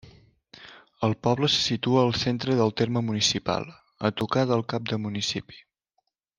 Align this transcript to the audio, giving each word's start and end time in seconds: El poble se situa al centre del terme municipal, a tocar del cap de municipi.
El 1.07 1.11
poble 1.27 1.49
se 1.55 1.59
situa 1.65 2.01
al 2.05 2.15
centre 2.23 2.57
del 2.61 2.73
terme 2.83 3.05
municipal, 3.11 3.71
a 4.11 4.15
tocar 4.23 4.47
del 4.55 4.65
cap 4.75 4.93
de 4.95 5.03
municipi. 5.07 5.65